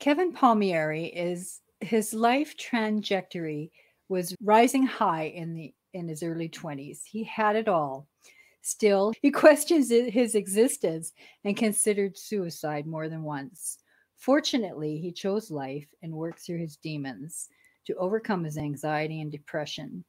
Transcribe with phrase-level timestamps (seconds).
[0.00, 3.70] Kevin Palmieri is his life trajectory
[4.08, 7.00] was rising high in the in his early 20s.
[7.04, 8.08] He had it all.
[8.62, 11.12] Still, he questions his existence
[11.44, 13.78] and considered suicide more than once.
[14.16, 17.48] Fortunately, he chose life and worked through his demons
[17.86, 20.04] to overcome his anxiety and depression.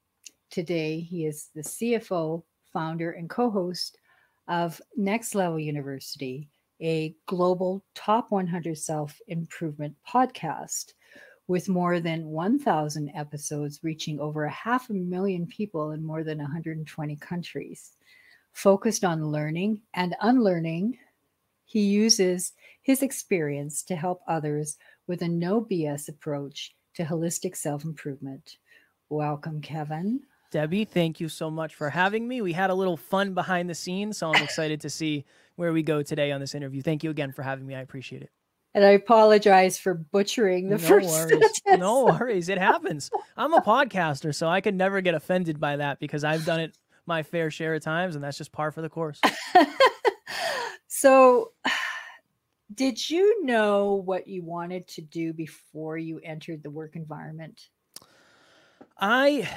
[0.51, 3.97] Today, he is the CFO, founder, and co host
[4.47, 6.47] of Next Level University,
[6.81, 10.93] a global top 100 self improvement podcast
[11.47, 16.37] with more than 1,000 episodes reaching over a half a million people in more than
[16.37, 17.91] 120 countries.
[18.53, 20.97] Focused on learning and unlearning,
[21.65, 24.77] he uses his experience to help others
[25.07, 28.57] with a no BS approach to holistic self improvement.
[29.09, 30.21] Welcome, Kevin.
[30.51, 32.41] Debbie, thank you so much for having me.
[32.41, 35.25] We had a little fun behind the scenes, so I'm excited to see
[35.61, 36.81] where we go today on this interview.
[36.81, 37.75] Thank you again for having me.
[37.75, 38.31] I appreciate it.
[38.73, 41.61] And I apologize for butchering the no first worries.
[41.77, 42.49] No worries.
[42.49, 43.11] It happens.
[43.37, 46.75] I'm a podcaster, so I could never get offended by that because I've done it
[47.05, 49.21] my fair share of times, and that's just par for the course.
[50.87, 51.51] so,
[52.73, 57.69] did you know what you wanted to do before you entered the work environment?
[58.99, 59.47] I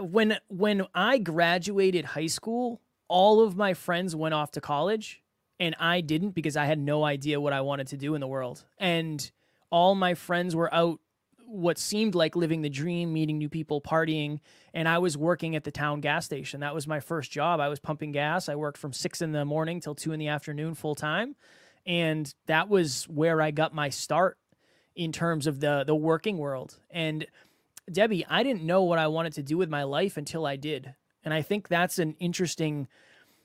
[0.00, 5.19] when when I graduated high school, all of my friends went off to college
[5.60, 8.26] and I didn't because I had no idea what I wanted to do in the
[8.26, 8.64] world.
[8.78, 9.30] And
[9.70, 10.98] all my friends were out
[11.46, 14.38] what seemed like living the dream, meeting new people, partying,
[14.72, 16.60] and I was working at the town gas station.
[16.60, 17.60] That was my first job.
[17.60, 18.48] I was pumping gas.
[18.48, 21.34] I worked from 6 in the morning till 2 in the afternoon full time.
[21.84, 24.38] And that was where I got my start
[24.94, 26.78] in terms of the the working world.
[26.90, 27.26] And
[27.90, 30.94] Debbie, I didn't know what I wanted to do with my life until I did.
[31.24, 32.86] And I think that's an interesting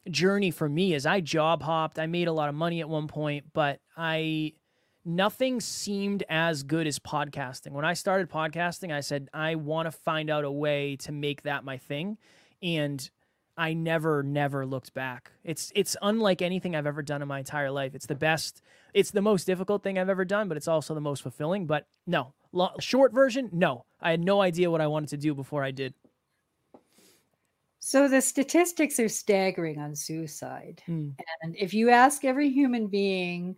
[0.10, 2.00] journey for me is I job hopped.
[2.00, 4.54] I made a lot of money at one point, but I
[5.04, 7.72] nothing seemed as good as podcasting.
[7.72, 11.44] When I started podcasting, I said I want to find out a way to make
[11.44, 12.18] that my thing
[12.62, 13.10] and
[13.58, 15.32] I never never looked back.
[15.44, 17.96] It's it's unlike anything I've ever done in my entire life.
[17.96, 18.62] It's the best.
[18.94, 21.66] It's the most difficult thing I've ever done, but it's also the most fulfilling.
[21.66, 22.34] But no,
[22.80, 23.86] short version, no.
[24.02, 25.94] I had no idea what I wanted to do before I did.
[27.88, 30.82] So the statistics are staggering on suicide.
[30.88, 31.14] Mm.
[31.44, 33.58] And if you ask every human being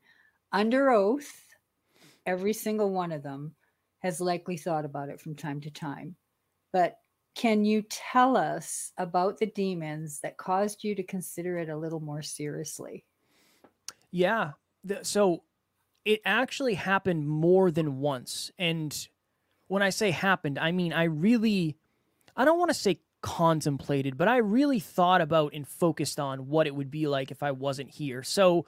[0.52, 1.32] under oath,
[2.26, 3.56] every single one of them
[4.00, 6.18] has likely thought about it from time to time.
[6.74, 6.98] But
[7.36, 12.02] can you tell us about the demons that caused you to consider it a little
[12.02, 13.06] more seriously?
[14.12, 14.52] Yeah.
[15.04, 15.44] So
[16.04, 18.52] it actually happened more than once.
[18.60, 19.08] And
[19.68, 21.78] when I say happened, I mean, I really,
[22.36, 26.68] I don't want to say contemplated, but I really thought about and focused on what
[26.68, 28.24] it would be like if I wasn't here.
[28.24, 28.66] So,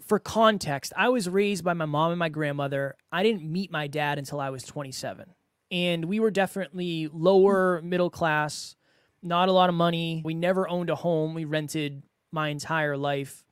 [0.00, 2.96] for context, I was raised by my mom and my grandmother.
[3.12, 5.34] I didn't meet my dad until I was 27
[5.70, 8.76] and we were definitely lower middle class,
[9.22, 10.22] not a lot of money.
[10.24, 11.34] We never owned a home.
[11.34, 13.44] We rented my entire life.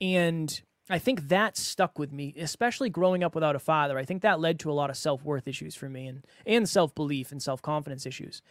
[0.00, 0.60] And
[0.90, 3.98] I think that stuck with me, especially growing up without a father.
[3.98, 7.30] I think that led to a lot of self-worth issues for me and and self-belief
[7.30, 8.42] and self-confidence issues.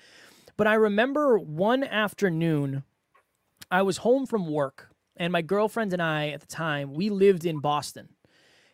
[0.58, 2.84] But I remember one afternoon
[3.70, 7.46] I was home from work and my girlfriend and I at the time, we lived
[7.46, 8.10] in Boston.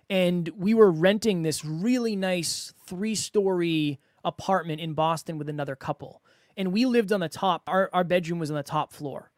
[0.09, 6.21] And we were renting this really nice three-story apartment in Boston with another couple.
[6.55, 9.31] And we lived on the top, our, our bedroom was on the top floor.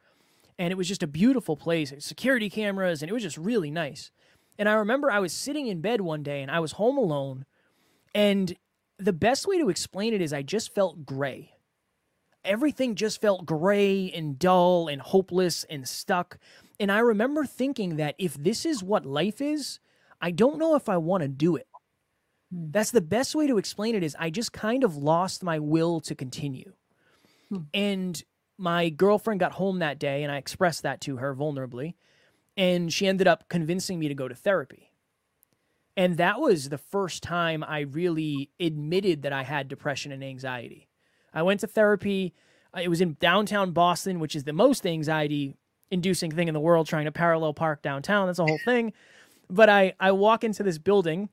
[0.59, 4.11] And it was just a beautiful place, security cameras, and it was just really nice.
[4.59, 7.45] And I remember I was sitting in bed one day and I was home alone.
[8.13, 8.55] And
[8.97, 11.53] the best way to explain it is I just felt gray.
[12.45, 16.37] Everything just felt gray and dull and hopeless and stuck.
[16.79, 19.79] And I remember thinking that if this is what life is,
[20.21, 21.67] I don't know if I want to do it.
[22.51, 22.71] Hmm.
[22.71, 25.99] That's the best way to explain it is I just kind of lost my will
[26.01, 26.73] to continue.
[27.49, 27.57] Hmm.
[27.73, 28.23] And
[28.57, 31.95] my girlfriend got home that day and I expressed that to her vulnerably.
[32.57, 34.91] And she ended up convincing me to go to therapy.
[35.95, 40.88] And that was the first time I really admitted that I had depression and anxiety.
[41.33, 42.33] I went to therapy.
[42.75, 45.55] Uh, it was in downtown Boston, which is the most anxiety
[45.91, 48.27] inducing thing in the world, trying to parallel park downtown.
[48.27, 48.93] That's a whole thing.
[49.49, 51.29] But I, I walk into this building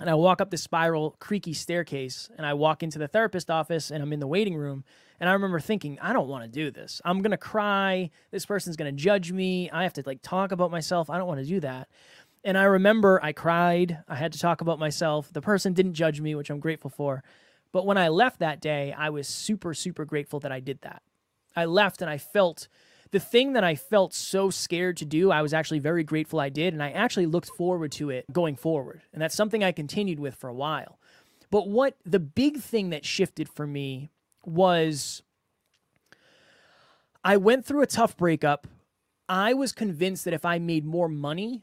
[0.00, 3.90] and I walk up the spiral, creaky staircase, and I walk into the therapist office,
[3.90, 4.84] and I'm in the waiting room.
[5.18, 7.00] And I remember thinking, I don't want to do this.
[7.04, 8.10] I'm gonna cry.
[8.30, 9.68] This person's gonna judge me.
[9.70, 11.10] I have to like talk about myself.
[11.10, 11.88] I don't want to do that.
[12.44, 13.98] And I remember I cried.
[14.08, 15.32] I had to talk about myself.
[15.32, 17.24] The person didn't judge me, which I'm grateful for.
[17.72, 21.02] But when I left that day, I was super, super grateful that I did that.
[21.54, 22.68] I left and I felt
[23.10, 26.48] the thing that I felt so scared to do, I was actually very grateful I
[26.48, 26.74] did.
[26.74, 29.02] And I actually looked forward to it going forward.
[29.12, 30.98] And that's something I continued with for a while.
[31.50, 34.10] But what the big thing that shifted for me
[34.44, 35.22] was
[37.24, 38.66] I went through a tough breakup.
[39.28, 41.62] I was convinced that if I made more money,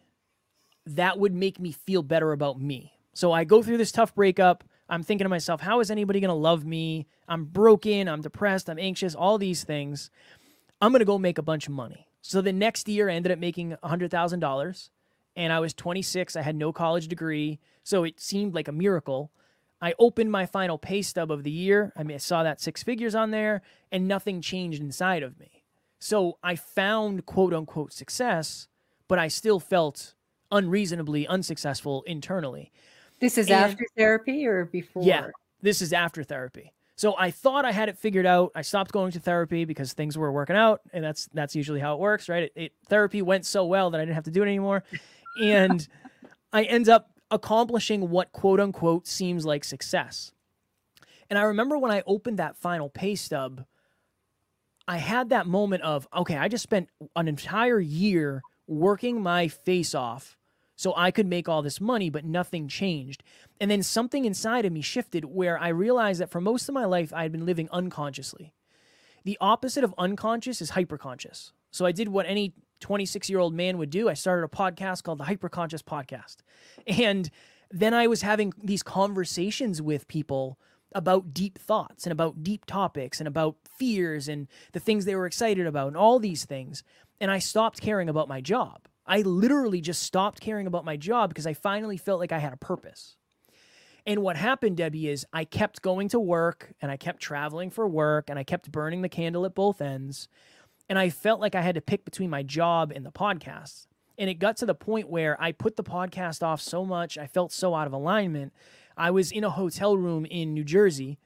[0.85, 2.93] that would make me feel better about me.
[3.13, 4.63] So I go through this tough breakup.
[4.89, 7.07] I'm thinking to myself, how is anybody going to love me?
[7.27, 10.09] I'm broken, I'm depressed, I'm anxious, all these things.
[10.81, 12.07] I'm going to go make a bunch of money.
[12.21, 14.89] So the next year, I ended up making $100,000
[15.35, 16.35] and I was 26.
[16.35, 17.59] I had no college degree.
[17.83, 19.31] So it seemed like a miracle.
[19.81, 21.91] I opened my final pay stub of the year.
[21.95, 23.61] I mean, I saw that six figures on there
[23.91, 25.63] and nothing changed inside of me.
[25.99, 28.67] So I found quote unquote success,
[29.07, 30.13] but I still felt
[30.51, 32.71] unreasonably unsuccessful internally.
[33.19, 35.03] This is and, after therapy or before?
[35.03, 35.27] Yeah,
[35.61, 36.71] this is after therapy.
[36.97, 38.51] So I thought I had it figured out.
[38.55, 41.93] I stopped going to therapy because things were working out, and that's that's usually how
[41.93, 42.43] it works, right?
[42.43, 44.83] It, it therapy went so well that I didn't have to do it anymore,
[45.41, 45.85] and
[46.53, 50.31] I end up accomplishing what quote unquote seems like success.
[51.29, 53.65] And I remember when I opened that final pay stub,
[54.87, 59.93] I had that moment of okay, I just spent an entire year working my face
[59.93, 60.37] off
[60.75, 63.23] so I could make all this money, but nothing changed.
[63.59, 66.85] And then something inside of me shifted where I realized that for most of my
[66.85, 68.53] life, I had been living unconsciously.
[69.23, 71.51] The opposite of unconscious is hyperconscious.
[71.71, 74.09] So I did what any 26 year old man would do.
[74.09, 76.37] I started a podcast called the Hyperconscious Podcast.
[76.85, 77.29] And
[77.71, 80.59] then I was having these conversations with people
[80.93, 85.25] about deep thoughts and about deep topics and about fears and the things they were
[85.25, 86.83] excited about and all these things.
[87.19, 88.87] And I stopped caring about my job.
[89.07, 92.53] I literally just stopped caring about my job because I finally felt like I had
[92.53, 93.15] a purpose.
[94.07, 97.87] And what happened, Debbie, is I kept going to work and I kept traveling for
[97.87, 100.27] work and I kept burning the candle at both ends.
[100.87, 103.87] And I felt like I had to pick between my job and the podcast.
[104.17, 107.25] And it got to the point where I put the podcast off so much, I
[107.25, 108.53] felt so out of alignment.
[108.95, 111.17] I was in a hotel room in New Jersey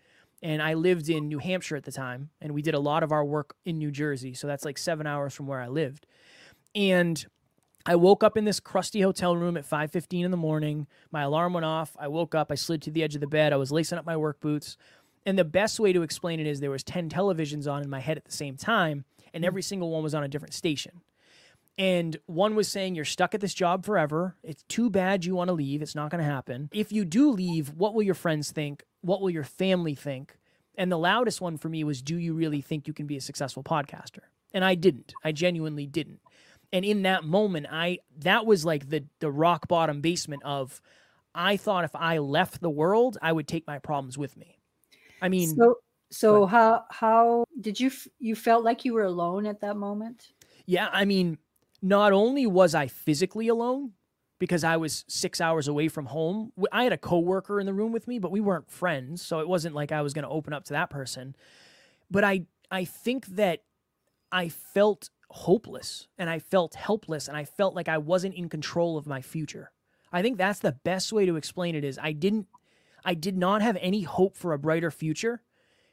[0.41, 2.29] and I lived in New Hampshire at the time.
[2.41, 4.33] And we did a lot of our work in New Jersey.
[4.33, 6.07] So that's like seven hours from where I lived.
[6.73, 7.25] And
[7.89, 10.85] I woke up in this crusty hotel room at 5:15 in the morning.
[11.09, 11.97] My alarm went off.
[11.99, 13.51] I woke up, I slid to the edge of the bed.
[13.51, 14.77] I was lacing up my work boots.
[15.25, 17.99] And the best way to explain it is there was 10 televisions on in my
[17.99, 19.47] head at the same time, and hmm.
[19.47, 21.01] every single one was on a different station.
[21.79, 24.35] And one was saying, You're stuck at this job forever.
[24.43, 25.81] It's too bad you want to leave.
[25.81, 26.69] It's not going to happen.
[26.71, 28.83] If you do leave, what will your friends think?
[29.01, 30.37] What will your family think?
[30.75, 33.21] And the loudest one for me was, Do you really think you can be a
[33.21, 34.25] successful podcaster?
[34.53, 35.15] And I didn't.
[35.23, 36.19] I genuinely didn't
[36.71, 40.81] and in that moment i that was like the the rock bottom basement of
[41.35, 44.57] i thought if i left the world i would take my problems with me.
[45.21, 45.75] I mean so
[46.11, 50.29] so how how did you you felt like you were alone at that moment?
[50.65, 51.37] Yeah i mean
[51.81, 53.91] not only was i physically alone
[54.39, 57.91] because i was six hours away from home i had a coworker in the room
[57.91, 60.53] with me but we weren't friends so it wasn't like i was going to open
[60.53, 61.35] up to that person.
[62.09, 63.63] But i i think that
[64.31, 68.97] i felt hopeless and I felt helpless and I felt like I wasn't in control
[68.97, 69.71] of my future.
[70.11, 72.47] I think that's the best way to explain it is I didn't
[73.05, 75.41] I did not have any hope for a brighter future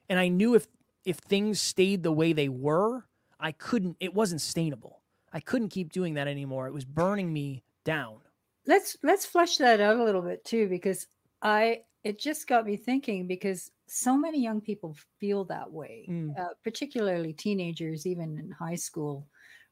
[0.09, 0.67] and I knew if
[1.05, 3.05] if things stayed the way they were,
[3.39, 5.03] I couldn't it wasn't sustainable.
[5.33, 6.67] I couldn't keep doing that anymore.
[6.67, 8.19] It was burning me down.
[8.67, 11.07] Let's let's flesh that out a little bit too because
[11.43, 16.39] I it just got me thinking because so many young people feel that way, mm.
[16.39, 19.27] uh, particularly teenagers, even in high school,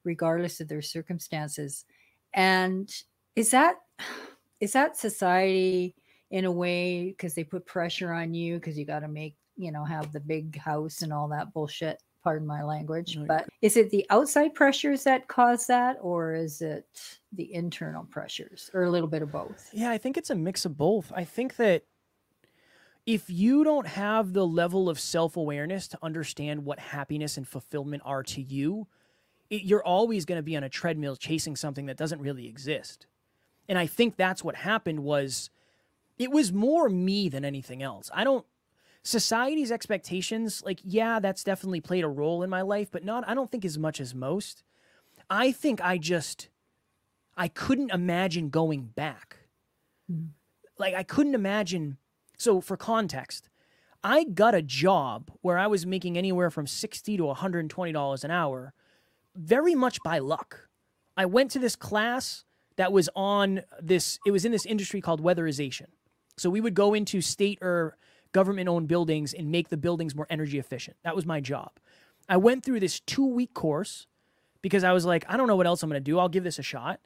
[0.04, 1.85] regardless of their circumstances.
[2.33, 2.93] And
[3.37, 3.76] is that
[4.61, 5.95] is that society
[6.31, 9.71] in a way because they put pressure on you because you got to make you
[9.71, 13.28] know have the big house and all that bullshit pardon my language right.
[13.28, 16.87] but is it the outside pressures that cause that or is it
[17.33, 20.64] the internal pressures or a little bit of both yeah i think it's a mix
[20.64, 21.83] of both i think that
[23.06, 28.02] if you don't have the level of self awareness to understand what happiness and fulfillment
[28.04, 28.87] are to you,
[29.50, 33.06] it, you're always going to be on a treadmill chasing something that doesn't really exist.
[33.68, 35.50] And I think that's what happened was
[36.18, 38.11] it was more me than anything else.
[38.14, 38.46] I don't
[39.02, 43.34] society's expectations like yeah, that's definitely played a role in my life, but not I
[43.34, 44.62] don't think as much as most.
[45.28, 46.49] I think I just
[47.37, 49.37] I couldn't imagine going back.
[50.11, 50.28] Mm.
[50.78, 51.99] Like I couldn't imagine
[52.36, 53.48] so, for context,
[54.02, 58.74] I got a job where I was making anywhere from 60 to $120 an hour
[59.34, 60.68] very much by luck.
[61.16, 62.44] I went to this class
[62.76, 65.86] that was on this, it was in this industry called weatherization.
[66.36, 67.96] So, we would go into state or
[68.32, 70.96] government owned buildings and make the buildings more energy efficient.
[71.04, 71.70] That was my job.
[72.28, 74.06] I went through this two week course
[74.60, 76.18] because I was like, I don't know what else I'm going to do.
[76.18, 77.00] I'll give this a shot.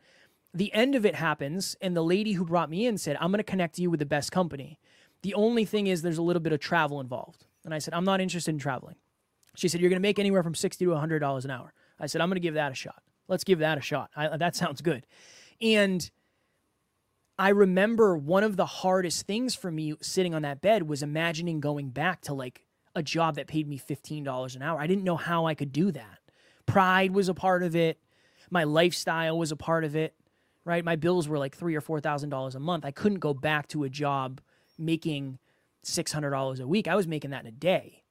[0.54, 3.38] The end of it happens, and the lady who brought me in said, I'm going
[3.38, 4.78] to connect you with the best company.
[5.22, 7.44] The only thing is, there's a little bit of travel involved.
[7.64, 8.96] And I said, I'm not interested in traveling.
[9.56, 11.72] She said, You're going to make anywhere from 60 to $100 an hour.
[11.98, 13.02] I said, I'm going to give that a shot.
[13.26, 14.10] Let's give that a shot.
[14.16, 15.06] I, that sounds good.
[15.60, 16.08] And
[17.38, 21.60] I remember one of the hardest things for me sitting on that bed was imagining
[21.60, 24.80] going back to like a job that paid me $15 an hour.
[24.80, 26.18] I didn't know how I could do that.
[26.66, 27.98] Pride was a part of it.
[28.50, 30.14] My lifestyle was a part of it,
[30.64, 30.84] right?
[30.84, 32.84] My bills were like three or four thousand dollars a month.
[32.84, 34.40] I couldn't go back to a job
[34.78, 35.38] making
[35.82, 36.88] six hundred dollars a week.
[36.88, 38.02] I was making that in a day.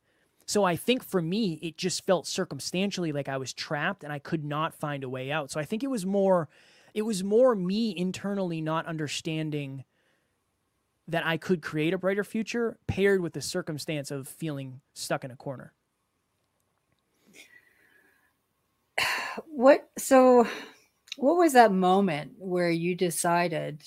[0.45, 4.19] So I think for me, it just felt circumstantially like I was trapped and I
[4.19, 5.51] could not find a way out.
[5.51, 6.47] So I think it was more
[6.93, 9.83] it was more me internally not understanding
[11.07, 15.31] that I could create a brighter future paired with the circumstance of feeling stuck in
[15.31, 15.74] a corner.
[19.45, 20.47] What so
[21.17, 23.83] what was that moment where you decided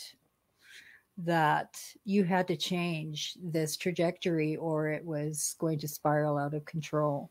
[1.25, 6.65] that you had to change this trajectory or it was going to spiral out of
[6.65, 7.31] control?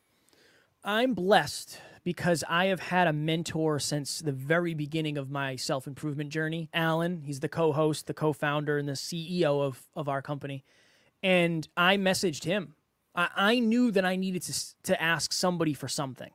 [0.84, 5.88] I'm blessed because I have had a mentor since the very beginning of my self
[5.88, 6.70] improvement journey.
[6.74, 10.64] Alan, he's the co host, the co founder, and the CEO of, of our company.
[11.22, 12.76] And I messaged him.
[13.14, 16.32] I, I knew that I needed to, to ask somebody for something.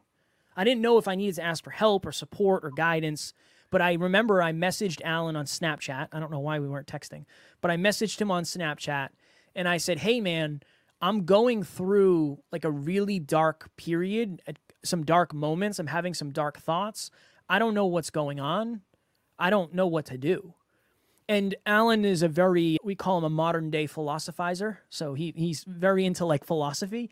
[0.57, 3.33] I didn't know if I needed to ask for help or support or guidance,
[3.75, 6.07] but I remember I messaged Alan on Snapchat.
[6.13, 7.25] I don't know why we weren't texting,
[7.61, 9.09] but I messaged him on Snapchat
[9.57, 10.63] and I said, Hey, man,
[11.03, 14.53] I'm going through like a really dark period, uh,
[14.85, 15.81] some dark moments.
[15.81, 17.11] I'm having some dark thoughts.
[17.49, 18.83] I don't know what's going on.
[19.41, 20.55] I don't know what to do.
[21.29, 24.77] And Alan is a very, we call him a modern day philosophizer.
[24.89, 27.11] So he, he's very into like philosophy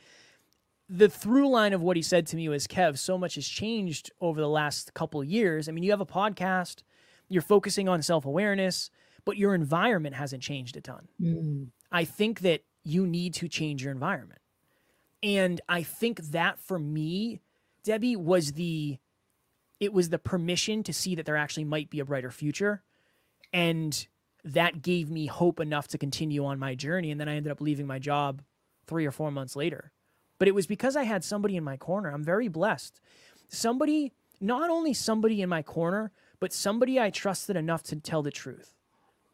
[0.89, 4.11] the through line of what he said to me was Kev, so much has changed
[4.21, 5.69] over the last couple years.
[5.69, 6.83] I mean, you have a podcast,
[7.29, 8.91] you're focusing on self awareness,
[9.25, 11.09] but your environment hasn't changed a ton.
[11.21, 11.69] Mm.
[11.91, 14.41] I think that you need to change your environment.
[15.23, 17.41] And I think that for me,
[17.85, 18.99] Debbie, was the
[19.81, 22.83] it was the permission to see that there actually might be a brighter future.
[23.53, 24.07] And
[24.45, 27.11] that gave me hope enough to continue on my journey.
[27.11, 28.43] And then I ended up leaving my job
[28.87, 29.91] three or four months later.
[30.43, 32.11] But it was because I had somebody in my corner.
[32.11, 33.01] I'm very blessed.
[33.49, 38.33] Somebody, not only somebody in my corner, but somebody I trusted enough to tell the
[38.33, 38.75] truth.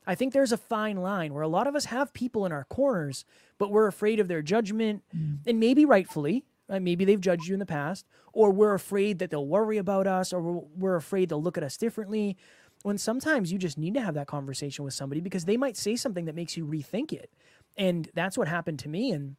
[0.06, 2.64] I think there's a fine line where a lot of us have people in our
[2.64, 3.24] corners,
[3.56, 5.38] but we're afraid of their judgment, mm.
[5.46, 6.82] and maybe rightfully, right?
[6.82, 10.34] maybe they've judged you in the past, or we're afraid that they'll worry about us,
[10.34, 12.36] or we're, we're afraid they'll look at us differently.
[12.82, 15.96] When sometimes you just need to have that conversation with somebody because they might say
[15.96, 17.32] something that makes you rethink it.
[17.78, 19.10] And that's what happened to me.
[19.12, 19.36] And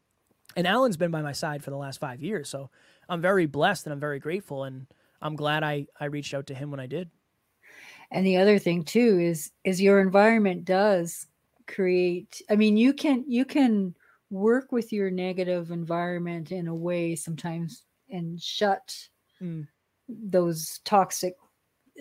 [0.56, 2.50] and Alan's been by my side for the last five years.
[2.50, 2.70] So
[3.08, 4.64] I'm very blessed and I'm very grateful.
[4.64, 4.88] And
[5.22, 7.10] I'm glad I, I reached out to him when I did.
[8.12, 11.28] And the other thing too is is your environment does
[11.68, 13.94] create I mean you can you can
[14.32, 18.96] work with your negative environment in a way sometimes and shut
[19.42, 19.68] mm.
[20.08, 21.36] those toxic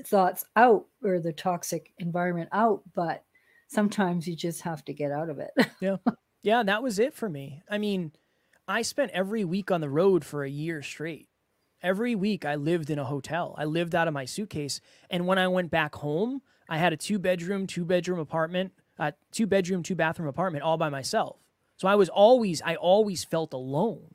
[0.07, 3.25] thoughts out or the toxic environment out but
[3.67, 5.50] sometimes you just have to get out of it
[5.81, 5.97] yeah
[6.43, 8.12] yeah that was it for me i mean
[8.69, 11.29] I spent every week on the road for a year straight.
[11.83, 13.55] Every week I lived in a hotel.
[13.57, 14.83] I lived out of my suitcase.
[15.09, 19.13] And when I went back home, I had a two bedroom, two bedroom apartment, uh,
[19.33, 21.37] two bedroom, two bathroom apartment all by myself.
[21.79, 24.15] So I was always, I always felt alone.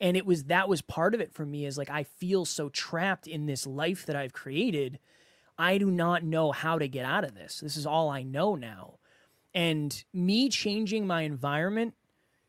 [0.00, 2.70] And it was, that was part of it for me is like, I feel so
[2.70, 5.00] trapped in this life that I've created.
[5.58, 7.60] I do not know how to get out of this.
[7.60, 8.98] This is all I know now.
[9.54, 11.94] And me changing my environment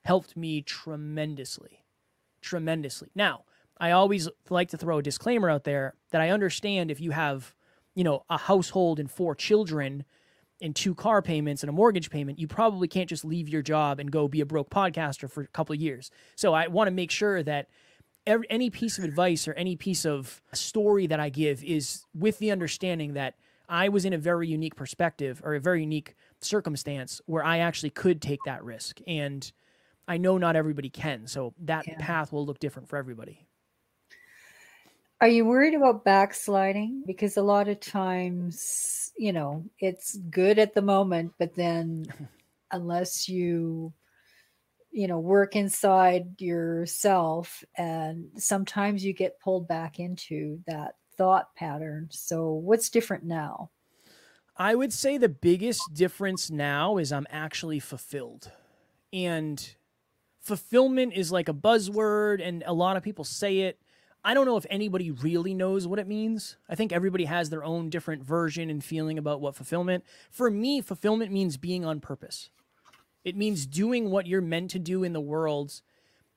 [0.07, 1.83] helped me tremendously.
[2.41, 3.09] Tremendously.
[3.13, 3.43] Now,
[3.77, 7.53] I always like to throw a disclaimer out there that I understand if you have,
[7.93, 10.05] you know, a household and four children
[10.61, 13.99] and two car payments and a mortgage payment, you probably can't just leave your job
[13.99, 16.09] and go be a broke podcaster for a couple of years.
[16.37, 17.67] So I want to make sure that
[18.25, 22.39] every, any piece of advice or any piece of story that I give is with
[22.39, 23.35] the understanding that
[23.67, 27.89] I was in a very unique perspective or a very unique circumstance where I actually
[27.89, 29.01] could take that risk.
[29.05, 29.51] And
[30.07, 31.95] I know not everybody can, so that yeah.
[31.99, 33.47] path will look different for everybody.
[35.19, 37.03] Are you worried about backsliding?
[37.05, 42.05] Because a lot of times, you know, it's good at the moment, but then
[42.71, 43.93] unless you,
[44.91, 52.07] you know, work inside yourself, and sometimes you get pulled back into that thought pattern.
[52.11, 53.71] So, what's different now?
[54.55, 58.51] I would say the biggest difference now is I'm actually fulfilled.
[59.13, 59.75] And
[60.47, 63.79] fulfillment is like a buzzword and a lot of people say it.
[64.23, 66.57] I don't know if anybody really knows what it means.
[66.69, 70.03] I think everybody has their own different version and feeling about what fulfillment.
[70.31, 72.49] For me, fulfillment means being on purpose.
[73.23, 75.81] It means doing what you're meant to do in the world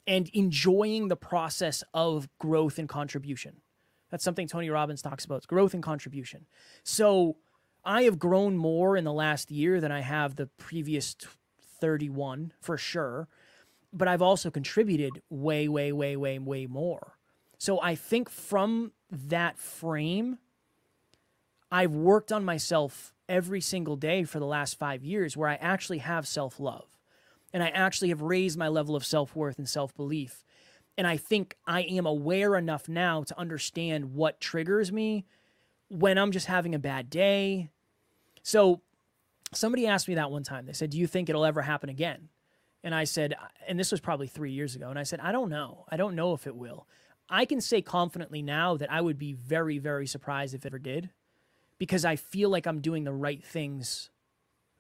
[0.07, 3.61] and enjoying the process of growth and contribution.
[4.11, 6.47] That's something Tony Robbins talks about, growth and contribution.
[6.83, 7.37] So,
[7.83, 11.17] I have grown more in the last year than I have the previous
[11.81, 13.29] 31 for sure,
[13.93, 17.17] but I've also contributed way way way way way more.
[17.59, 20.39] So I think from that frame,
[21.71, 25.99] I've worked on myself every single day for the last five years where I actually
[25.99, 26.87] have self love
[27.53, 30.45] and I actually have raised my level of self worth and self belief.
[30.99, 35.25] And I think I am aware enough now to understand what triggers me
[35.89, 37.71] when I'm just having a bad day.
[38.43, 38.83] So
[39.53, 40.67] somebody asked me that one time.
[40.67, 42.29] They said, Do you think it'll ever happen again?
[42.83, 43.35] And I said,
[43.69, 44.89] and this was probably three years ago.
[44.89, 45.85] And I said, I don't know.
[45.89, 46.87] I don't know if it will.
[47.29, 50.79] I can say confidently now that I would be very, very surprised if it ever
[50.79, 51.11] did
[51.79, 54.11] because I feel like I'm doing the right things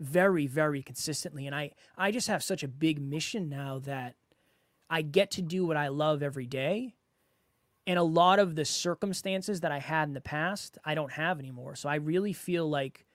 [0.00, 1.47] very, very consistently.
[1.47, 4.16] And I, I just have such a big mission now that
[4.88, 6.95] I get to do what I love every day.
[7.87, 11.38] And a lot of the circumstances that I had in the past, I don't have
[11.38, 11.76] anymore.
[11.76, 13.07] So I really feel like,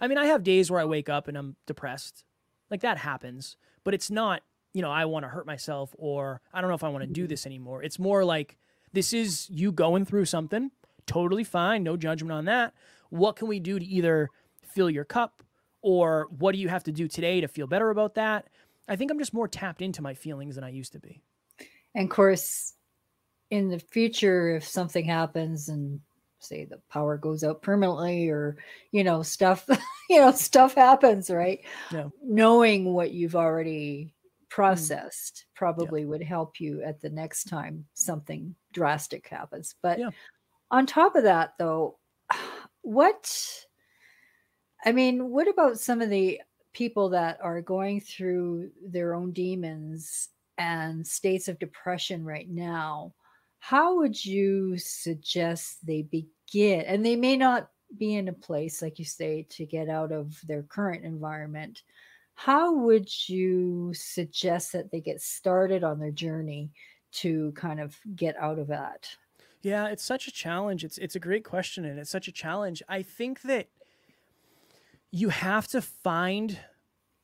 [0.00, 2.24] I mean, I have days where I wake up and I'm depressed.
[2.70, 3.56] Like that happens,
[3.88, 4.42] but it's not,
[4.74, 7.10] you know, I want to hurt myself or I don't know if I want to
[7.10, 7.82] do this anymore.
[7.82, 8.58] It's more like,
[8.92, 10.70] this is you going through something,
[11.06, 12.74] totally fine, no judgment on that.
[13.08, 14.28] What can we do to either
[14.62, 15.42] fill your cup
[15.80, 18.48] or what do you have to do today to feel better about that?
[18.86, 21.22] I think I'm just more tapped into my feelings than I used to be.
[21.94, 22.74] And of course,
[23.50, 26.00] in the future, if something happens and
[26.40, 28.56] say the power goes out permanently or
[28.92, 29.66] you know stuff
[30.10, 32.08] you know stuff happens right yeah.
[32.22, 34.12] knowing what you've already
[34.48, 34.50] Mm.
[34.50, 35.54] processed mm.
[35.54, 36.06] probably yeah.
[36.08, 39.74] would help you at the next time something drastic happens.
[39.82, 40.10] But yeah.
[40.70, 41.98] on top of that, though,
[42.82, 43.64] what
[44.84, 46.40] I mean, what about some of the
[46.72, 53.12] people that are going through their own demons and states of depression right now?
[53.58, 56.82] How would you suggest they begin?
[56.82, 60.40] And they may not be in a place, like you say, to get out of
[60.46, 61.82] their current environment
[62.38, 66.70] how would you suggest that they get started on their journey
[67.10, 69.16] to kind of get out of that?
[69.60, 70.84] Yeah, it's such a challenge.
[70.84, 72.80] It's it's a great question and it's such a challenge.
[72.88, 73.70] I think that
[75.10, 76.60] you have to find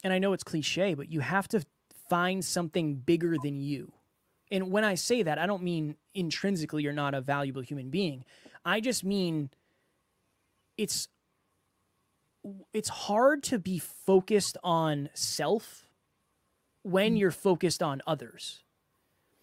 [0.03, 1.65] and I know it's cliche, but you have to
[2.11, 3.93] find something bigger than you.
[4.55, 8.25] And when I say that, I don't mean intrinsically you're not a valuable human being.
[8.65, 9.51] I just mean
[10.79, 11.09] it's
[12.73, 15.89] it's hard to be focused on self
[16.85, 17.19] when mm.
[17.19, 18.63] you're focused on others.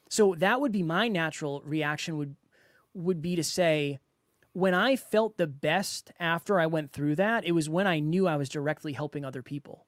[0.10, 2.38] So that would be my natural reaction would
[2.94, 4.00] would be to say
[4.54, 8.28] when I felt the best after I went through that, it was when I knew
[8.28, 9.86] I was directly helping other people.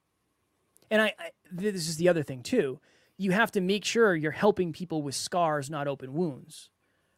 [0.90, 2.78] And I, I this is the other thing too.
[3.16, 6.70] You have to make sure you're helping people with scars, not open wounds.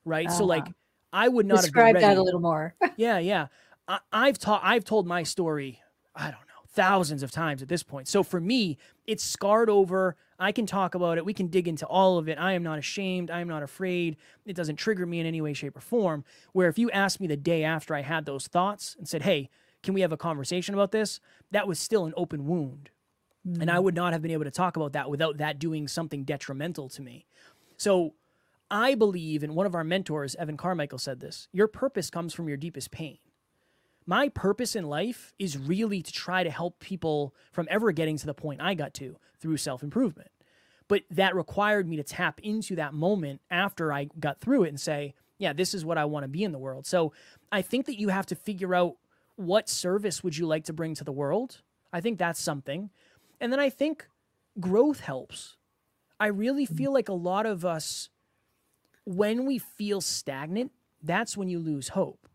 [0.04, 0.26] Right?
[0.26, 0.38] Uh-huh.
[0.38, 0.66] So like
[1.12, 2.74] I would not describe that a little more.
[2.96, 3.46] yeah, yeah.
[3.88, 5.80] I, I've taught I've told my story
[6.14, 8.08] I don't know, thousands of times at this point.
[8.08, 10.16] So for me, it's scarred over.
[10.38, 11.24] I can talk about it.
[11.24, 12.38] We can dig into all of it.
[12.38, 13.30] I am not ashamed.
[13.30, 14.16] I am not afraid.
[14.44, 16.24] It doesn't trigger me in any way, shape, or form.
[16.52, 19.48] Where if you asked me the day after I had those thoughts and said, hey,
[19.82, 21.20] can we have a conversation about this?
[21.50, 22.90] That was still an open wound.
[23.46, 23.62] Mm-hmm.
[23.62, 23.84] And I mm.
[23.84, 27.02] would not have been able to talk about that without that doing something detrimental to
[27.02, 27.26] me.
[27.76, 28.14] So
[28.70, 32.48] I believe, and one of our mentors, Evan Carmichael, said this your purpose comes from
[32.48, 33.18] your deepest pain
[34.06, 38.26] my purpose in life is really to try to help people from ever getting to
[38.26, 40.30] the point I got to through self improvement.
[40.88, 44.80] But that required me to tap into that moment after I got through it and
[44.80, 46.86] say, yeah, this is what I want to be in the world.
[46.86, 47.12] So
[47.50, 48.96] I think that you have to figure out
[49.34, 51.60] what service would you like to bring to the world.
[51.92, 52.90] I think that's something.
[53.40, 54.08] And then I think
[54.58, 55.56] growth helps.
[56.18, 56.76] I really mm-hmm.
[56.76, 58.08] feel like a lot of us,
[59.04, 60.72] when we feel stagnant,
[61.02, 62.26] that's when you lose hope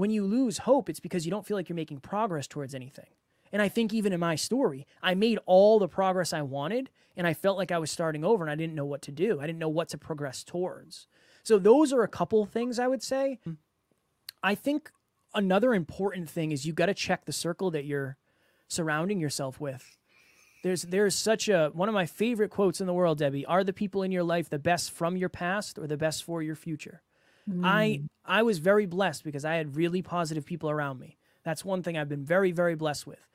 [0.00, 3.06] when you lose hope, it's because you don't feel like you're making progress towards anything.
[3.52, 7.26] And I think even in my story, I made all the progress I wanted and
[7.26, 9.40] I felt like I was starting over and I didn't know what to do.
[9.40, 11.06] I didn't know what to progress towards.
[11.42, 13.40] So those are a couple things I would say.
[14.42, 14.90] I think
[15.34, 18.16] another important thing is you got to check the circle that you're
[18.68, 19.98] surrounding yourself with.
[20.62, 23.72] There's there's such a one of my favorite quotes in the world, Debbie, are the
[23.72, 27.02] people in your life the best from your past or the best for your future?
[27.48, 27.62] Mm.
[27.64, 31.16] I I was very blessed because I had really positive people around me.
[31.44, 33.26] That's one thing I've been very very blessed with.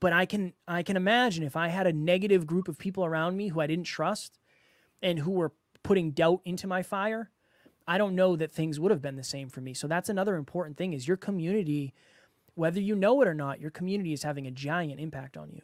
[0.00, 3.36] But I can I can imagine if I had a negative group of people around
[3.36, 4.38] me who I didn't trust
[5.00, 7.30] and who were putting doubt into my fire,
[7.86, 9.72] I don't know that things would have been the same for me.
[9.74, 11.94] So that's another important thing is your community,
[12.54, 15.62] whether you know it or not, your community is having a giant impact on you.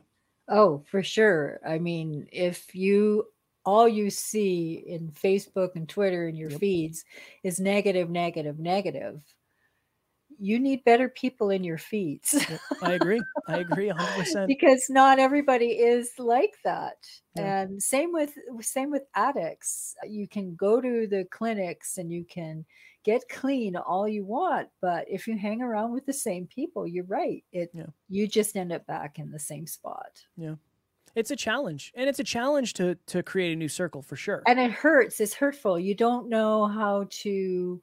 [0.50, 1.60] Oh, for sure.
[1.66, 3.26] I mean, if you
[3.64, 6.60] all you see in Facebook and Twitter and your yep.
[6.60, 7.04] feeds
[7.44, 9.22] is negative, negative, negative,
[10.40, 12.34] you need better people in your feeds.
[12.82, 13.20] I agree.
[13.46, 14.46] I agree 100%.
[14.48, 16.96] because not everybody is like that.
[17.36, 17.60] Yeah.
[17.60, 19.94] And same with same with addicts.
[20.08, 22.64] You can go to the clinics and you can
[23.04, 27.04] get clean all you want, but if you hang around with the same people, you're
[27.04, 27.44] right.
[27.52, 27.86] It yeah.
[28.08, 30.22] you just end up back in the same spot.
[30.36, 30.56] Yeah.
[31.14, 31.92] It's a challenge.
[31.96, 34.42] And it's a challenge to to create a new circle for sure.
[34.46, 35.20] And it hurts.
[35.20, 35.78] It's hurtful.
[35.78, 37.80] You don't know how to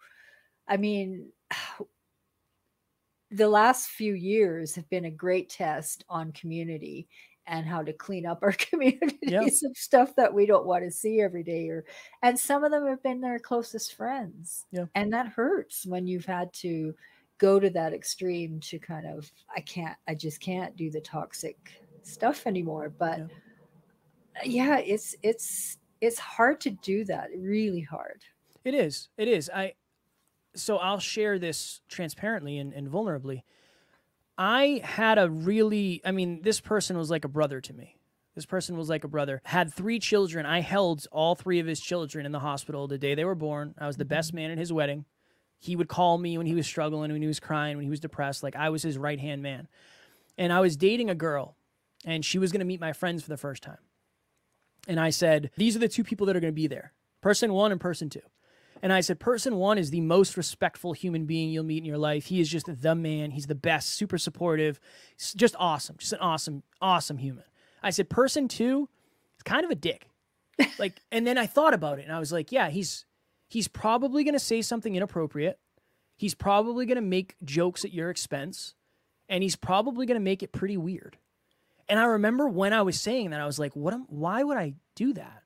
[0.68, 1.32] I mean
[3.32, 7.10] the last few years have been a great test on community
[7.48, 9.42] and how to clean up our communities yeah.
[9.42, 11.86] of stuff that we don't want to see every day or
[12.22, 14.86] and some of them have been their closest friends yeah.
[14.96, 16.94] and that hurts when you've had to
[17.38, 21.58] go to that extreme to kind of i can't i just can't do the toxic
[22.04, 23.20] stuff anymore but
[24.44, 28.22] yeah, yeah it's it's it's hard to do that really hard
[28.64, 29.74] it is it is i
[30.58, 33.44] so I'll share this transparently and, and vulnerably.
[34.38, 37.98] I had a really, I mean, this person was like a brother to me.
[38.36, 39.42] This person was like a brother.
[39.46, 40.46] Had three children.
[40.46, 43.74] I held all three of his children in the hospital the day they were born.
[43.80, 44.36] I was the best mm-hmm.
[44.38, 45.06] man at his wedding.
[45.58, 48.00] He would call me when he was struggling, when he was crying, when he was
[48.00, 48.44] depressed.
[48.44, 49.68] Like I was his right hand man.
[50.38, 51.56] And I was dating a girl,
[52.06, 53.80] and she was going to meet my friends for the first time.
[54.88, 57.54] And I said, These are the two people that are going to be there person
[57.54, 58.22] one and person two.
[58.82, 61.98] And I said, person one is the most respectful human being you'll meet in your
[61.98, 62.28] life.
[62.28, 63.32] He is just the man.
[63.32, 64.80] He's the best, super supportive,
[65.36, 67.44] just awesome, just an awesome, awesome human.
[67.82, 68.90] I said, person two
[69.38, 70.10] is kind of a dick.
[70.80, 73.06] like, and then I thought about it and I was like, yeah, he's
[73.48, 75.60] he's probably gonna say something inappropriate.
[76.16, 78.74] He's probably gonna make jokes at your expense,
[79.30, 81.18] and he's probably gonna make it pretty weird.
[81.90, 84.58] And I remember when I was saying that, I was like, what am why would
[84.58, 85.44] I do that?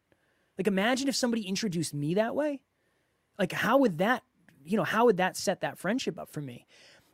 [0.58, 2.62] Like imagine if somebody introduced me that way
[3.42, 4.22] like, how would that,
[4.64, 6.68] you know, how would that set that friendship up for me?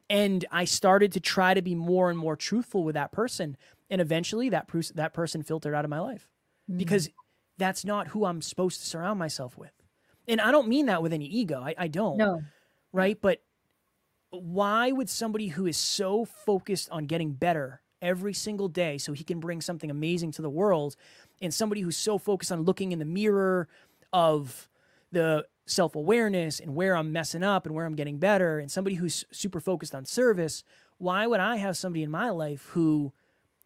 [0.09, 3.55] And I started to try to be more and more truthful with that person.
[3.89, 6.27] And eventually that, that person filtered out of my life
[6.69, 6.79] mm-hmm.
[6.79, 7.09] because
[7.57, 9.71] that's not who I'm supposed to surround myself with.
[10.27, 11.61] And I don't mean that with any ego.
[11.61, 12.17] I, I don't.
[12.17, 12.41] No.
[12.91, 13.17] Right.
[13.21, 13.41] But
[14.31, 19.23] why would somebody who is so focused on getting better every single day so he
[19.23, 20.97] can bring something amazing to the world
[21.41, 23.69] and somebody who's so focused on looking in the mirror
[24.11, 24.67] of
[25.13, 28.95] the self awareness and where I'm messing up and where I'm getting better, and somebody
[28.95, 30.63] who's super focused on service,
[30.97, 33.13] why would I have somebody in my life who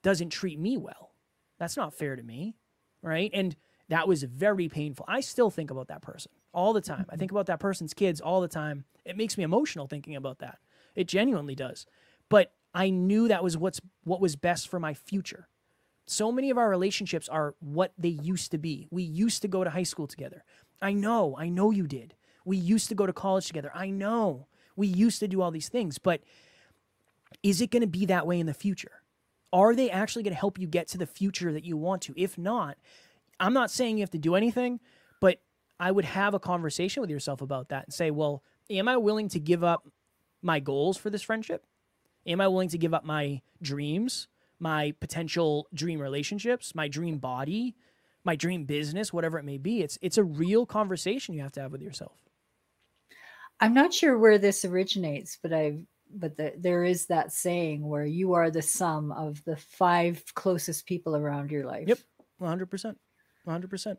[0.03, 1.11] doesn't treat me well?
[1.57, 2.55] That's not fair to me.
[3.01, 3.31] Right.
[3.33, 3.55] And
[3.89, 5.05] that was very painful.
[5.07, 7.05] I still think about that person all the time.
[7.09, 8.85] I think about that person's kids all the time.
[9.05, 10.59] It makes me emotional thinking about that.
[10.95, 11.85] It genuinely does.
[12.29, 15.47] But I knew that was what's what was best for my future.
[16.05, 18.87] So many of our relationships are what they used to be.
[18.91, 20.43] We used to go to high school together.
[20.81, 22.15] I know, I know you did.
[22.43, 23.71] We used to go to college together.
[23.73, 24.47] I know.
[24.75, 26.21] We used to do all these things, but
[27.43, 29.03] is it going to be that way in the future?
[29.53, 32.13] Are they actually going to help you get to the future that you want to?
[32.15, 32.77] If not,
[33.39, 34.79] I'm not saying you have to do anything,
[35.19, 35.41] but
[35.79, 39.29] I would have a conversation with yourself about that and say, well, am I willing
[39.29, 39.87] to give up
[40.41, 41.65] my goals for this friendship?
[42.25, 44.27] Am I willing to give up my dreams,
[44.59, 47.75] my potential dream relationships, my dream body,
[48.23, 49.81] my dream business, whatever it may be.
[49.81, 52.17] It's it's a real conversation you have to have with yourself.
[53.59, 55.81] I'm not sure where this originates, but I've
[56.13, 60.85] but the, there is that saying where you are the sum of the five closest
[60.85, 61.87] people around your life.
[61.87, 61.99] Yep,
[62.41, 62.95] 100%.
[63.47, 63.97] 100%.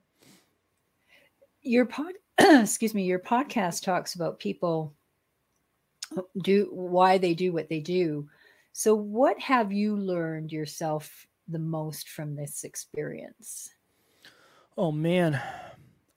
[1.63, 4.95] Your pod excuse me, your podcast talks about people
[6.43, 8.29] do why they do what they do.
[8.73, 13.71] So what have you learned yourself the most from this experience?
[14.77, 15.41] Oh man,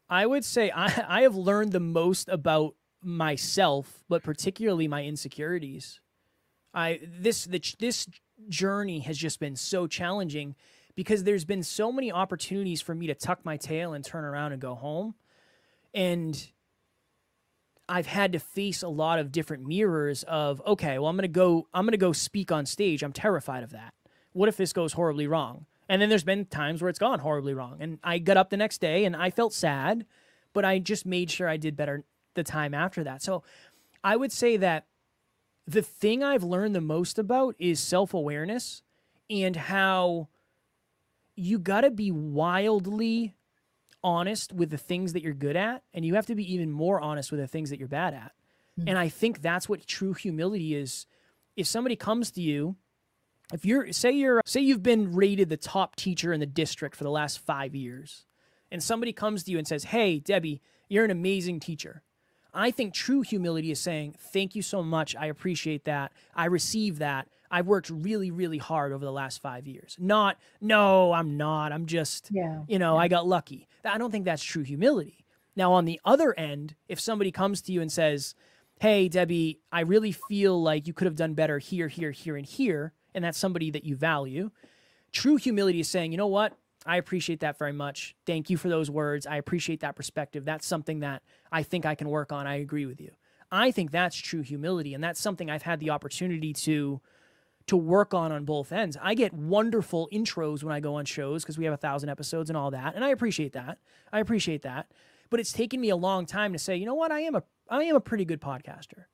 [0.09, 5.99] I would say I I have learned the most about myself, but particularly my insecurities.
[6.73, 8.07] I this the, this
[8.49, 10.55] journey has just been so challenging
[10.95, 14.53] because there's been so many opportunities for me to tuck my tail and turn around
[14.53, 15.15] and go home.
[15.93, 16.51] And
[17.87, 21.67] I've had to face a lot of different mirrors of okay, well I'm to go
[21.73, 23.03] I'm to go speak on stage.
[23.03, 23.93] I'm terrified of that.
[24.31, 25.65] What if this goes horribly wrong?
[25.87, 27.77] And then there's been times where it's gone horribly wrong.
[27.79, 30.05] And I got up the next day and I felt sad,
[30.53, 33.21] but I just made sure I did better the time after that.
[33.21, 33.43] So
[34.03, 34.85] I would say that
[35.67, 38.81] the thing I've learned the most about is self awareness
[39.29, 40.29] and how
[41.35, 43.35] you got to be wildly
[44.03, 47.01] honest with the things that you're good at and you have to be even more
[47.01, 48.31] honest with the things that you're bad at.
[48.79, 48.89] Mm-hmm.
[48.89, 51.07] And I think that's what true humility is.
[51.55, 52.75] If somebody comes to you,
[53.53, 57.03] if you're say you're say you've been rated the top teacher in the district for
[57.03, 58.25] the last 5 years
[58.71, 62.03] and somebody comes to you and says, "Hey, Debbie, you're an amazing teacher."
[62.53, 65.15] I think true humility is saying, "Thank you so much.
[65.15, 66.11] I appreciate that.
[66.33, 67.27] I receive that.
[67.51, 69.95] I've worked really, really hard over the last five years.
[69.99, 71.71] Not, no, I'm not.
[71.71, 72.63] I'm just, yeah.
[72.67, 73.01] you know, yeah.
[73.01, 73.67] I got lucky.
[73.83, 75.25] I don't think that's true humility.
[75.55, 78.35] Now, on the other end, if somebody comes to you and says,
[78.79, 82.45] Hey, Debbie, I really feel like you could have done better here, here, here, and
[82.45, 84.51] here, and that's somebody that you value,
[85.11, 86.57] true humility is saying, You know what?
[86.85, 88.15] I appreciate that very much.
[88.27, 89.25] Thank you for those words.
[89.25, 90.45] I appreciate that perspective.
[90.45, 92.45] That's something that I think I can work on.
[92.45, 93.11] I agree with you.
[93.51, 94.93] I think that's true humility.
[94.93, 97.01] And that's something I've had the opportunity to
[97.67, 98.95] to work on on both ends.
[99.01, 102.49] I get wonderful intros when I go on shows because we have a thousand episodes
[102.49, 103.79] and all that, and I appreciate that.
[104.13, 104.91] I appreciate that.
[105.31, 107.43] But it's taken me a long time to say, you know what, I am a
[107.69, 109.05] I am a pretty good podcaster.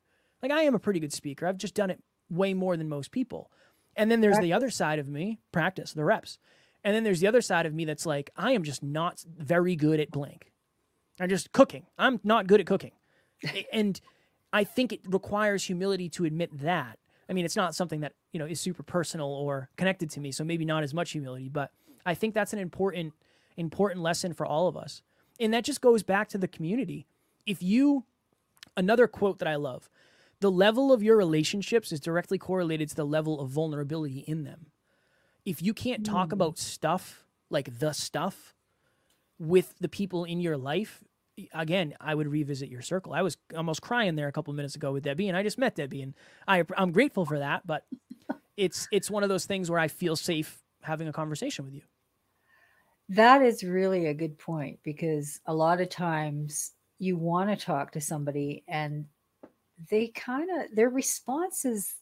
[0.42, 1.48] Like I am a pretty good speaker.
[1.48, 3.52] I've just done it way more than most people.
[3.96, 6.40] And then there's the other side of me, practice, the reps.
[6.84, 9.76] And then there's the other side of me that's like, I am just not very
[9.76, 10.52] good at blank.
[11.20, 11.86] I'm just cooking.
[11.98, 12.92] I'm not good at cooking.
[13.74, 14.00] and
[14.54, 16.98] I think it requires humility to admit that
[17.32, 20.34] I mean, it's not something that, you know, is super personal or connected to me,
[20.34, 21.72] so maybe not as much humility, but
[22.06, 23.14] I think that's an important
[23.56, 25.02] important lesson for all of us.
[25.40, 27.08] And that just goes back to the community.
[27.46, 28.04] If you
[28.76, 29.90] another quote that I love,
[30.42, 34.68] the level of your relationships is directly correlated to the level of vulnerability in them.
[35.46, 36.34] If you can't talk mm.
[36.34, 38.54] about stuff like the stuff
[39.40, 41.04] with the people in your life,
[41.54, 43.14] again, I would revisit your circle.
[43.14, 45.76] I was almost crying there a couple minutes ago with Debbie, and I just met
[45.76, 46.16] Debbie, and
[46.48, 47.66] I I'm grateful for that.
[47.66, 47.86] But
[48.58, 51.84] it's it's one of those things where I feel safe having a conversation with you.
[53.10, 57.92] That is really a good point because a lot of times you want to talk
[57.92, 59.06] to somebody and
[59.89, 61.94] they kind of their response is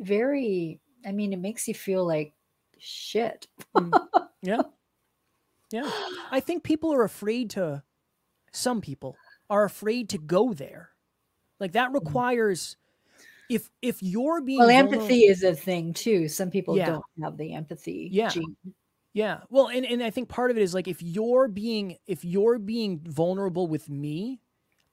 [0.00, 2.34] very I mean it makes you feel like
[2.78, 3.46] shit.
[3.76, 4.06] Mm.
[4.42, 4.62] yeah.
[5.70, 5.90] Yeah.
[6.30, 7.82] I think people are afraid to
[8.52, 9.16] some people
[9.50, 10.90] are afraid to go there.
[11.60, 12.06] Like that mm-hmm.
[12.06, 12.76] requires
[13.48, 16.28] if if you're being well, empathy is a thing too.
[16.28, 16.86] Some people yeah.
[16.86, 18.08] don't have the empathy.
[18.12, 18.28] Yeah.
[18.28, 18.56] Gene.
[19.14, 19.40] Yeah.
[19.50, 22.58] Well, and, and I think part of it is like if you're being if you're
[22.58, 24.40] being vulnerable with me,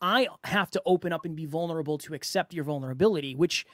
[0.01, 3.65] I have to open up and be vulnerable to accept your vulnerability, which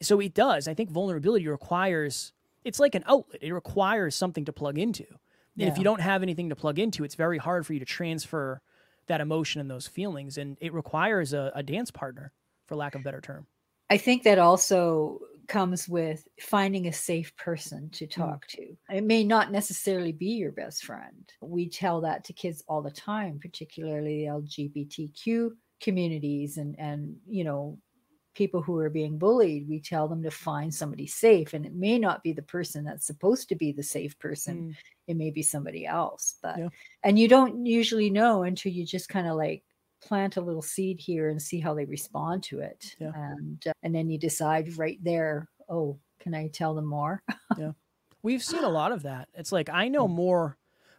[0.00, 0.68] so it does.
[0.68, 2.32] I think vulnerability requires
[2.64, 3.42] it's like an outlet.
[3.42, 5.04] It requires something to plug into.
[5.08, 5.68] And yeah.
[5.68, 8.60] if you don't have anything to plug into, it's very hard for you to transfer
[9.06, 10.38] that emotion and those feelings.
[10.38, 12.32] And it requires a, a dance partner,
[12.66, 13.46] for lack of a better term.
[13.90, 15.20] I think that also
[15.52, 18.10] comes with finding a safe person to mm.
[18.10, 18.74] talk to.
[18.90, 21.30] It may not necessarily be your best friend.
[21.42, 25.50] We tell that to kids all the time, particularly the LGBTQ
[25.82, 27.76] communities and and you know
[28.34, 31.52] people who are being bullied, we tell them to find somebody safe.
[31.52, 34.74] And it may not be the person that's supposed to be the safe person, mm.
[35.06, 36.36] it may be somebody else.
[36.42, 36.68] But, yeah.
[37.04, 39.64] and you don't usually know until you just kind of like
[40.02, 42.96] plant a little seed here and see how they respond to it.
[43.00, 43.12] Yeah.
[43.14, 47.22] And, uh, and then you decide right there, oh, can I tell them more?
[47.58, 47.72] yeah.
[48.22, 49.28] We've seen a lot of that.
[49.34, 50.56] It's like, I know more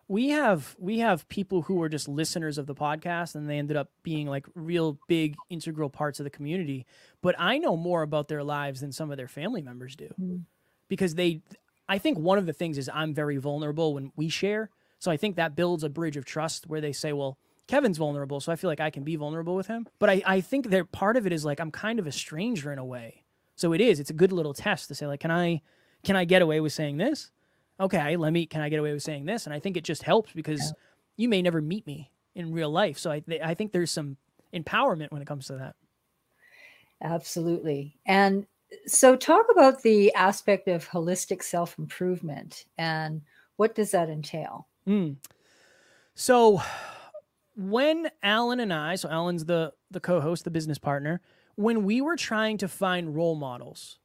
[0.07, 3.77] we have we have people who are just listeners of the podcast and they ended
[3.77, 6.85] up being like real big integral parts of the community
[7.21, 10.41] but i know more about their lives than some of their family members do mm.
[10.89, 11.41] because they
[11.87, 15.17] i think one of the things is i'm very vulnerable when we share so i
[15.17, 17.37] think that builds a bridge of trust where they say well
[17.67, 20.41] kevin's vulnerable so i feel like i can be vulnerable with him but i, I
[20.41, 23.23] think that part of it is like i'm kind of a stranger in a way
[23.55, 25.61] so it is it's a good little test to say like can i
[26.03, 27.31] can i get away with saying this
[27.79, 29.45] okay, let me, can I get away with saying this?
[29.45, 30.73] And I think it just helps because
[31.17, 32.97] you may never meet me in real life.
[32.97, 34.17] So I, I think there's some
[34.53, 35.75] empowerment when it comes to that.
[37.01, 37.97] Absolutely.
[38.05, 38.45] And
[38.87, 43.21] so talk about the aspect of holistic self improvement and
[43.57, 44.67] what does that entail?
[44.87, 45.17] Mm.
[46.15, 46.61] So
[47.55, 51.21] when Alan and I, so Alan's the the co-host, the business partner,
[51.55, 53.99] when we were trying to find role models,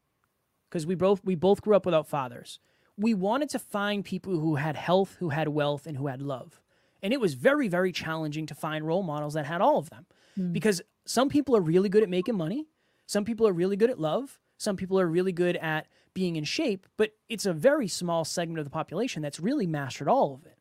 [0.69, 2.59] because we both we both grew up without fathers
[2.99, 6.61] we wanted to find people who had health, who had wealth, and who had love.
[7.01, 10.05] And it was very, very challenging to find role models that had all of them
[10.39, 10.53] mm.
[10.53, 12.67] because some people are really good at making money,
[13.07, 16.43] some people are really good at love, some people are really good at being in
[16.43, 20.45] shape, but it's a very small segment of the population that's really mastered all of
[20.45, 20.58] it.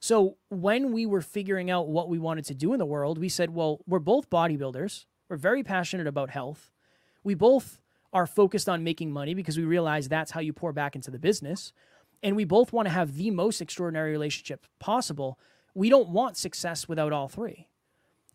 [0.00, 3.28] So when we were figuring out what we wanted to do in the world, we
[3.28, 6.70] said, well, we're both bodybuilders, we're very passionate about health,
[7.24, 7.80] we both
[8.12, 11.18] are focused on making money because we realize that's how you pour back into the
[11.18, 11.72] business.
[12.22, 15.38] And we both want to have the most extraordinary relationship possible.
[15.74, 17.68] We don't want success without all three.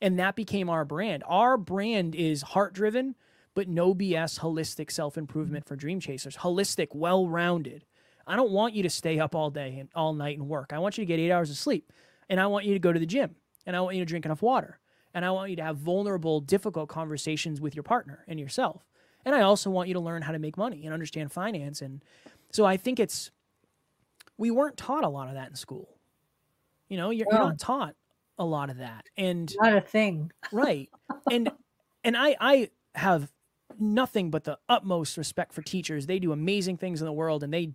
[0.01, 1.23] And that became our brand.
[1.27, 3.15] Our brand is heart driven,
[3.55, 6.37] but no BS, holistic self improvement for dream chasers.
[6.37, 7.85] Holistic, well rounded.
[8.25, 10.71] I don't want you to stay up all day and all night and work.
[10.73, 11.91] I want you to get eight hours of sleep.
[12.29, 13.35] And I want you to go to the gym.
[13.65, 14.79] And I want you to drink enough water.
[15.13, 18.85] And I want you to have vulnerable, difficult conversations with your partner and yourself.
[19.25, 21.81] And I also want you to learn how to make money and understand finance.
[21.81, 22.03] And
[22.51, 23.31] so I think it's,
[24.37, 25.89] we weren't taught a lot of that in school.
[26.89, 27.95] You know, you're, you're not taught
[28.37, 29.05] a lot of that.
[29.15, 30.31] And not a thing.
[30.51, 30.89] right.
[31.31, 31.51] And,
[32.03, 33.31] and I, I have
[33.79, 36.05] nothing but the utmost respect for teachers.
[36.05, 37.73] They do amazing things in the world and they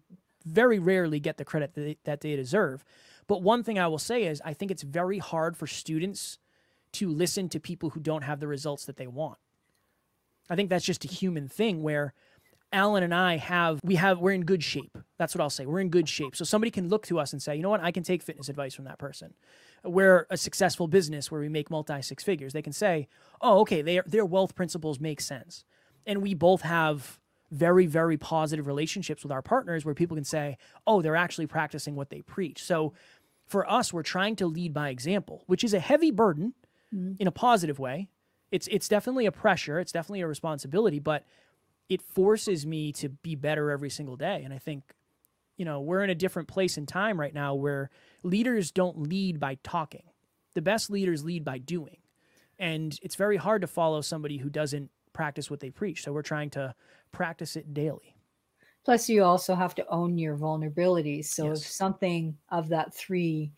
[0.48, 2.84] very rarely get the credit that they, that they deserve.
[3.26, 6.38] But one thing I will say is I think it's very hard for students
[6.92, 9.38] to listen to people who don't have the results that they want.
[10.50, 12.14] I think that's just a human thing where
[12.72, 14.96] Alan and I have we have we're in good shape.
[15.18, 15.64] That's what I'll say.
[15.66, 16.36] We're in good shape.
[16.36, 17.82] So somebody can look to us and say, "You know what?
[17.82, 19.34] I can take fitness advice from that person."
[19.84, 22.52] We're a successful business where we make multi six figures.
[22.52, 23.08] They can say,
[23.40, 25.64] "Oh, okay, their their wealth principles make sense."
[26.06, 27.18] And we both have
[27.50, 31.96] very very positive relationships with our partners where people can say, "Oh, they're actually practicing
[31.96, 32.92] what they preach." So
[33.46, 36.54] for us, we're trying to lead by example, which is a heavy burden
[36.94, 37.14] mm-hmm.
[37.18, 38.08] in a positive way.
[38.50, 41.24] It's it's definitely a pressure, it's definitely a responsibility, but
[41.88, 44.42] it forces me to be better every single day.
[44.44, 44.94] And I think,
[45.56, 47.90] you know, we're in a different place in time right now where
[48.22, 50.04] leaders don't lead by talking.
[50.54, 51.98] The best leaders lead by doing.
[52.58, 56.02] And it's very hard to follow somebody who doesn't practice what they preach.
[56.02, 56.74] So we're trying to
[57.12, 58.14] practice it daily.
[58.84, 61.26] Plus, you also have to own your vulnerabilities.
[61.26, 61.60] So yes.
[61.60, 63.52] if something of that three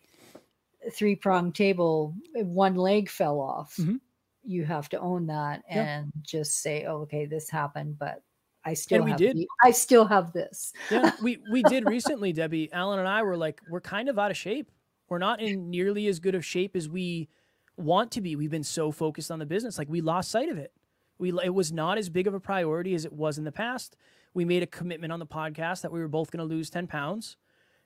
[0.93, 3.97] three prong table, one leg fell off, mm-hmm
[4.43, 8.21] you have to own that and just say, oh, okay, this happened, but
[8.63, 9.37] I still and we did.
[9.37, 10.73] The, I still have this.
[10.89, 12.71] yeah, we we did recently, Debbie.
[12.71, 14.71] Alan and I were like, we're kind of out of shape.
[15.09, 17.27] We're not in nearly as good of shape as we
[17.75, 18.35] want to be.
[18.35, 20.71] We've been so focused on the business, like we lost sight of it.
[21.21, 23.95] We it was not as big of a priority as it was in the past.
[24.33, 26.87] We made a commitment on the podcast that we were both going to lose ten
[26.87, 27.37] pounds,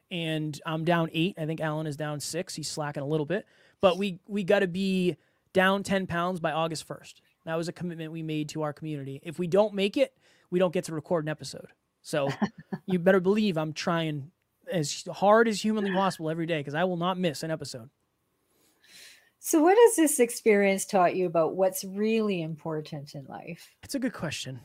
[0.09, 1.35] and I'm down eight.
[1.37, 2.55] I think Alan is down six.
[2.55, 3.45] He's slacking a little bit,
[3.81, 5.17] but we we got to be
[5.55, 7.13] down 10 pounds by August 1st.
[7.45, 9.21] That was a commitment we made to our community.
[9.23, 10.13] If we don't make it,
[10.51, 11.67] we don't get to record an episode.
[12.01, 12.29] So
[12.85, 14.31] you better believe I'm trying
[14.69, 17.89] as hard as humanly possible every day because I will not miss an episode.
[19.47, 23.75] So, what has this experience taught you about what's really important in life?
[23.83, 24.59] It's a good question.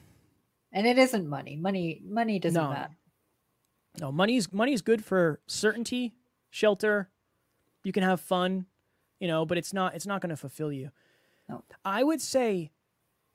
[0.72, 1.56] And it isn't money.
[1.56, 2.70] Money, money doesn't no.
[2.70, 2.96] matter.
[4.00, 6.14] No, money's money's good for certainty,
[6.48, 7.10] shelter.
[7.84, 8.64] You can have fun
[9.20, 10.90] you know, but it's not it's not going to fulfill you.
[11.46, 11.62] No.
[11.84, 12.70] I would say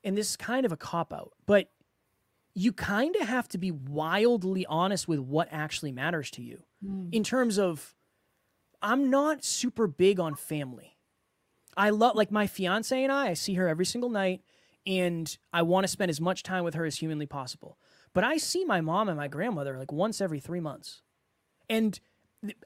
[0.04, 1.70] and this is kind of a cop out, but
[2.56, 7.14] you kind of have to be wildly honest with what actually matters to you mm.
[7.14, 7.94] in terms of
[8.82, 10.95] I'm not super big on family.
[11.78, 14.42] I love like my fiance and I, I see her every single night
[14.86, 17.78] and I want to spend as much time with her as humanly possible.
[18.14, 21.02] But I see my mom and my grandmother like once every 3 months.
[21.70, 22.00] And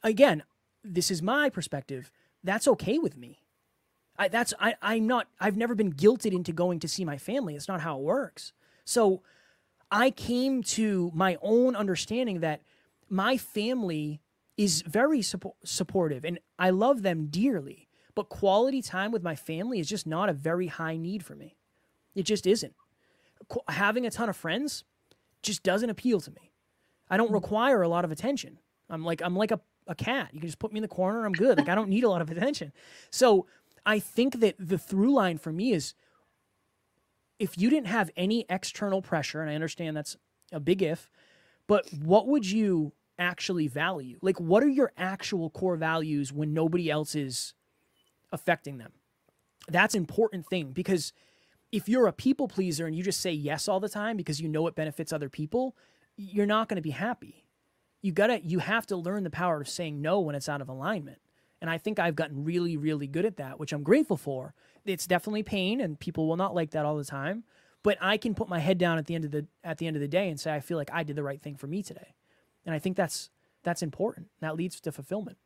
[0.04, 0.44] again,
[0.84, 2.12] this is my perspective
[2.44, 3.42] that's okay with me.
[4.18, 7.56] I, that's I, I'm not I've never been guilted into going to see my family.
[7.56, 8.54] It's not how it works.
[8.86, 9.24] So
[9.92, 12.62] I came to my own understanding that
[13.10, 14.22] my family
[14.58, 17.89] is very support, supportive and I love them dearly.
[18.16, 21.56] But quality time with my family is just not a very high need for me.
[22.16, 22.74] It just isn't.
[23.48, 24.84] Qu- having a ton of friends
[25.42, 26.52] just doesn't appeal to me.
[27.10, 27.36] I don't hmm.
[27.36, 28.60] require a lot of attention.
[28.90, 30.30] I'm like I'm like a a cat.
[30.34, 31.26] You can just put me in the corner.
[31.26, 31.58] I'm good.
[31.58, 32.72] Like I don't need a lot of attention.
[33.10, 33.48] So
[33.86, 35.94] I think that the through line for me is
[37.40, 40.18] if you didn't have any external pressure, and I understand that's
[40.52, 41.10] a big if,
[41.68, 44.20] but what would you actually value?
[44.22, 47.54] Like, what are your actual core values when nobody else is
[48.32, 48.92] affecting them?
[49.68, 51.14] That's important thing because
[51.72, 54.50] if you're a people pleaser and you just say yes all the time because you
[54.50, 55.76] know it benefits other people,
[56.18, 57.46] you're not going to be happy.
[58.02, 60.70] You gotta you have to learn the power of saying no when it's out of
[60.70, 61.20] alignment.
[61.62, 64.54] And i think i've gotten really really good at that which i'm grateful for.
[64.86, 67.44] It's definitely pain and people will not like that all the time
[67.84, 69.98] but i can put my head down at the end of the at the end
[69.98, 71.84] of the day and say i feel like i did the right thing for me
[71.84, 72.16] today.
[72.66, 73.30] And i think that's
[73.64, 74.28] that's important.
[74.40, 75.38] That leads to fulfillment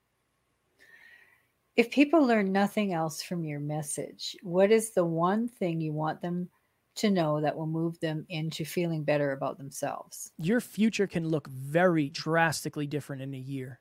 [1.76, 6.22] if people learn nothing else from your message what is the one thing you want
[6.22, 6.50] them
[6.96, 10.32] to know that will move them into feeling better about themselves.
[10.38, 13.80] Your future can look very drastically different in a year.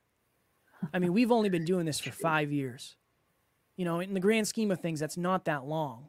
[0.92, 2.96] I mean, we've only been doing this for 5 years.
[3.76, 6.08] You know, in the grand scheme of things that's not that long.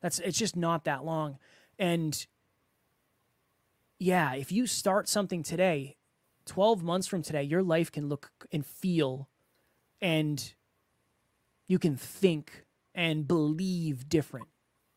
[0.00, 1.38] That's it's just not that long.
[1.78, 2.26] And
[3.98, 5.96] yeah, if you start something today,
[6.46, 9.28] 12 months from today, your life can look and feel
[10.00, 10.54] and
[11.66, 14.46] you can think and believe different.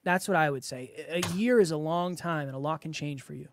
[0.04, 1.06] That's what I would say.
[1.10, 3.50] A year is a long time and a lot can change for you.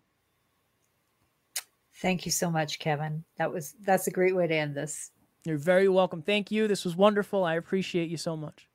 [2.01, 3.23] Thank you so much, Kevin.
[3.37, 5.11] That was that's a great way to end this.
[5.45, 6.21] You're very welcome.
[6.21, 6.67] Thank you.
[6.67, 7.43] This was wonderful.
[7.43, 8.67] I appreciate you so much.